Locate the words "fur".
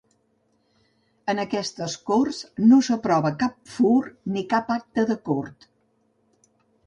3.75-3.93